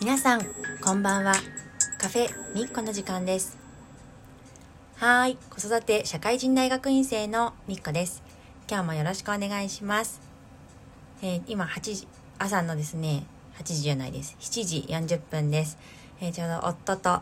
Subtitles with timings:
[0.00, 0.40] 皆さん
[0.80, 1.34] こんばんは。
[1.98, 3.58] カフェみっこの時間です。
[4.96, 8.22] はい子育て社会人大学院生のみっこです。
[8.66, 10.22] 今日もよろしくお願いします、
[11.20, 12.08] えー今8時
[12.38, 13.26] 朝のですね
[13.58, 14.38] 8時じゃないです。
[14.40, 15.76] 7時40分です、
[16.22, 17.20] えーちょうど夫と、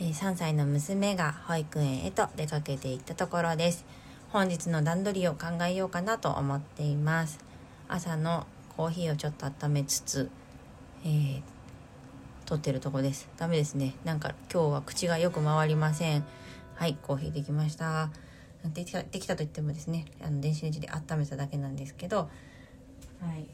[0.00, 3.84] えー3歳の娘が保育園へと出かけていったところです。
[4.30, 7.40] 本日の段取りを考えようかなと思っています。
[7.88, 8.46] 朝の
[8.78, 10.30] コーヒーをちょっと温めつつ、
[11.04, 11.42] えー、
[12.50, 13.28] 撮ってるとこです。
[13.36, 13.94] ダメですね。
[14.04, 16.24] なんか今日は口がよく回りません。
[16.74, 18.10] はいコーヒーできました。
[18.74, 22.18] できたできたと言ってもですねあの電子レンジで温めただけなんですけど。
[22.18, 22.28] は
[23.36, 23.46] い。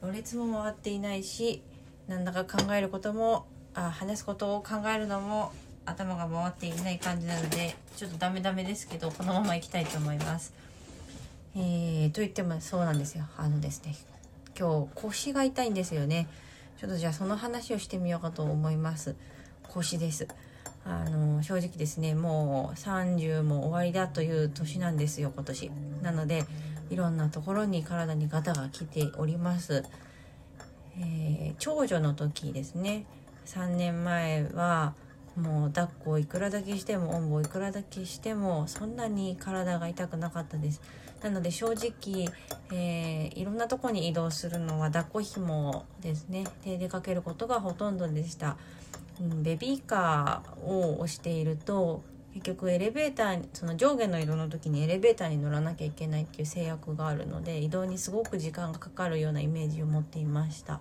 [0.00, 1.62] ろれつも回っていないし
[2.08, 5.52] なんだか考えることもあ話すことを考えるのも
[5.84, 10.54] 頭が回っていない感じなのでちょっとダメダメですけどこのままいきたいと思います。
[11.54, 13.26] えー、と言ってもそうなんですよ。
[13.36, 13.94] あのですね
[14.58, 16.28] 今日腰が痛いんですよね。
[16.78, 19.14] ちょっとじゃあその話をしてみようかと思います。
[19.62, 20.28] 腰です。
[20.84, 25.70] あの正直ですねもう30も終わりだという年なんですよ今年。
[26.02, 26.44] なので
[26.90, 29.84] いろんなところに体にガタが来ております、
[30.98, 33.04] えー長女の時ですね。
[33.46, 34.94] 3年前は
[35.36, 40.80] もう抱っこをいくらだけしてもおんぶをいくらだけしてもそんなに体が痛くなかったです。
[41.22, 42.28] なので正直、
[42.72, 46.44] えーいろんなとこに移動するのは抱っこ紐ですね。
[46.64, 48.56] で出かけることがほとんどでした、
[49.20, 52.02] うん、ベビーカーを押していると
[52.34, 60.80] 結局エレベーターその上下の移動の時にエレベーターに乗らなきゃいけないっていう制約があるので移動にすごく時間がかかるようなイメージを持っていました。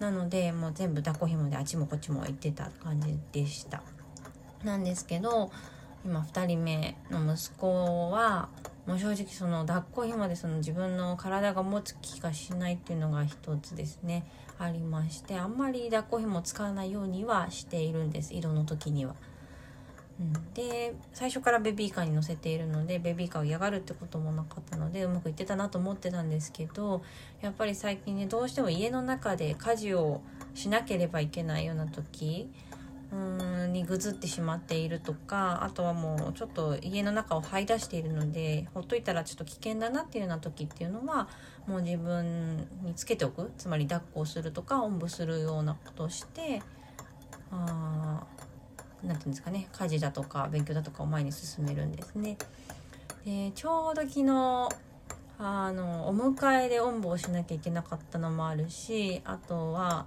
[0.00, 3.82] なのでもう全部抱っこ紐であっちもこっちも行ってた感じでした。
[4.64, 5.50] なんですけど
[6.04, 8.48] 今2人目の息子は
[8.86, 14.26] もう正直その抱っこ紐でその自分の体が持つ気がしないっていうのが一つですね
[14.58, 19.14] ありましてあんまり抱っこ紐を使わないようにはしているんです移動の時には。
[20.20, 27.02] うん、で最初からベビーカーに乗せているのでベビーカーを嫌がるってこともなかったのでうまくいってたなと思ってたんですけど
[27.40, 30.20] やっぱり最近ねどうしても家の中で家事を
[30.54, 32.48] しなければいけないような時
[33.14, 41.28] うーんにぐずってしまっているとかあとはもうちょっと家の中を這い出しているのでほっといたらちょっと危険だなっていうような時っていうのは
[41.66, 46.60] もう自分につけておくつまり抱っこをするとかおんぶするようなことをして
[47.52, 48.24] あ
[49.04, 52.36] なんていうんですかね家事だとか勉強だとかを前に進めるんですね。
[53.24, 54.68] でちょうど昨日
[55.38, 60.06] あのお迎えでおんぶをしなきゃいけなかったのもあるしあとは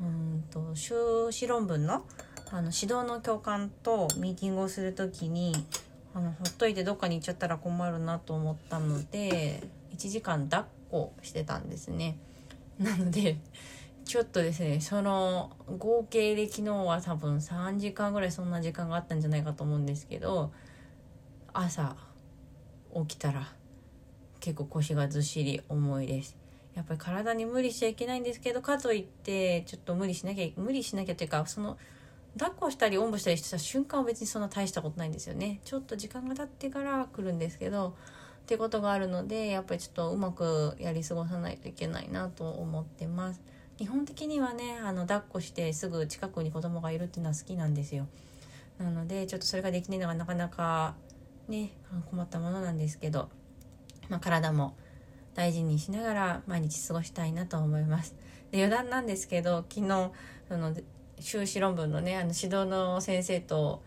[0.00, 2.04] うんと修士論文の
[2.52, 5.54] あの指導の教官とミーティングをする時に
[6.14, 9.62] あのほっといてどっかに行っちゃったら困るなと思ったので
[9.96, 12.18] 1時間抱っこしてたんですね。
[12.78, 13.38] なので
[14.04, 20.52] ちょっとですねその合計で昨日は多分3時間ぐらいそんな時間があったんじゃないかと思うんですけど
[21.54, 21.96] 朝
[22.94, 23.50] 起きたら
[24.40, 26.36] 結構腰がずっしり重いです
[26.74, 31.78] やっぱり体に無理しちゃいけないんですけどかといってちょっと無理しなきゃ無理しなきゃっていうかその
[32.38, 35.60] 抱っこしたりおんぶしたりした瞬間は別にそんな大したことないんですよね。
[35.64, 37.94] ちょっと時間が経ってから来るんですけど
[38.42, 43.42] ってことがあるのでやっぱりちょっとうまくやり過ごさないといけないなと思ってます。
[43.76, 48.06] 基本的にはねあの抱っこしてすぐ近くに子供がいるっていうのは好きなんですよ。
[48.78, 50.94] なのでちょっとそれができないのがなかなか
[51.48, 51.72] ね
[52.10, 53.28] 困ったものなんですけど、
[54.08, 54.76] まあ、体も
[55.34, 58.14] 大事にしながら毎日過ごしたいなと思います。
[58.50, 60.10] で余談なんですけど昨日
[60.48, 60.74] その
[61.22, 63.82] 修士論文のねあの指導の先生と、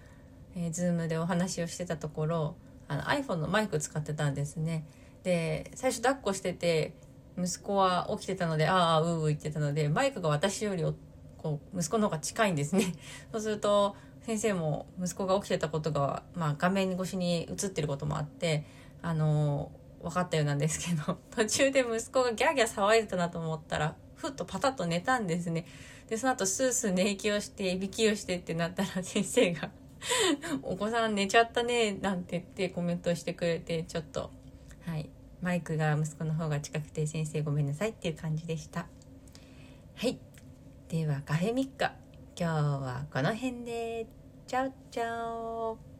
[0.55, 2.55] えー、Zoom でお話をしてたところ
[2.87, 4.85] あの iPhone のマイク使ってたんですね。
[5.23, 6.93] で最初抱っこしてて
[7.37, 10.83] 息子は起きてたのでああううう言ってたのでマイクが私より
[11.37, 12.93] こう息子の方が近いんですね。
[13.31, 18.65] そうすると先生も息子が起きてたことが、まあ、画面越しに映ってることもあって
[19.03, 23.95] あの分かったようなんですけど 途中で息子がギャーギャー騒いでたなと思ったら
[24.25, 25.65] ふっとパタッと寝たんですね。
[26.09, 29.71] でその後スースー寝息をしていびきをしてってなったら先生が
[30.61, 34.31] お子さん寝ちゃったねなんて言ってコメントしてくれてちょっと
[34.85, 35.09] はい
[35.41, 38.87] マイクが息子の方が近くて先生ごめんなさいっていう感じでした。
[39.95, 40.19] はい。
[40.89, 41.93] ではカフェミッカ。
[42.37, 44.07] 今日はこの辺で。
[44.47, 45.94] チャオチャオ